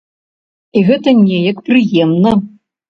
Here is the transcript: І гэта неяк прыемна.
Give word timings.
І 0.79 0.83
гэта 0.89 1.15
неяк 1.21 1.57
прыемна. 1.69 2.39